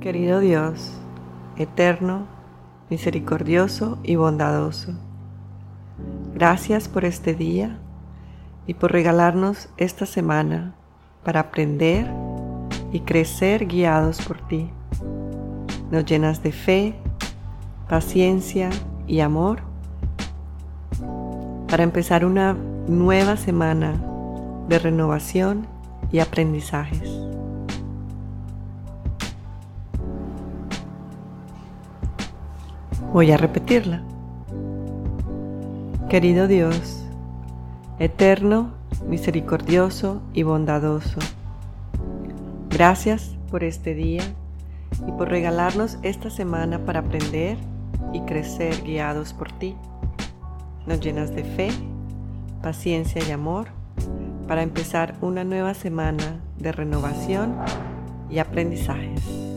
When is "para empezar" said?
21.68-22.24, 54.46-55.16